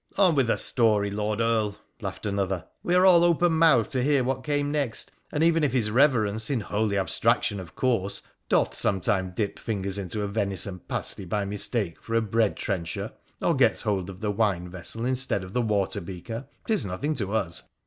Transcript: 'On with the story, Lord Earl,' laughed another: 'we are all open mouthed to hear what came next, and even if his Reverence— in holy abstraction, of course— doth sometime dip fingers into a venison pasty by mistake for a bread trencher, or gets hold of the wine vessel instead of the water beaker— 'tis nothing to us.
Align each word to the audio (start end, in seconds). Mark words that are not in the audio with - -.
'On 0.17 0.33
with 0.33 0.47
the 0.47 0.57
story, 0.57 1.11
Lord 1.11 1.39
Earl,' 1.39 1.77
laughed 2.01 2.25
another: 2.25 2.65
'we 2.81 2.95
are 2.95 3.05
all 3.05 3.23
open 3.23 3.53
mouthed 3.53 3.91
to 3.91 4.01
hear 4.01 4.23
what 4.23 4.43
came 4.43 4.71
next, 4.71 5.11
and 5.31 5.43
even 5.43 5.63
if 5.63 5.73
his 5.73 5.91
Reverence— 5.91 6.49
in 6.49 6.61
holy 6.61 6.97
abstraction, 6.97 7.59
of 7.59 7.75
course— 7.75 8.23
doth 8.49 8.73
sometime 8.73 9.29
dip 9.35 9.59
fingers 9.59 9.99
into 9.99 10.23
a 10.23 10.27
venison 10.27 10.79
pasty 10.79 11.25
by 11.25 11.45
mistake 11.45 12.01
for 12.01 12.15
a 12.15 12.21
bread 12.23 12.57
trencher, 12.57 13.11
or 13.43 13.53
gets 13.55 13.83
hold 13.83 14.09
of 14.09 14.21
the 14.21 14.31
wine 14.31 14.67
vessel 14.67 15.05
instead 15.05 15.43
of 15.43 15.53
the 15.53 15.61
water 15.61 16.01
beaker— 16.01 16.47
'tis 16.65 16.83
nothing 16.83 17.13
to 17.13 17.35
us. 17.35 17.61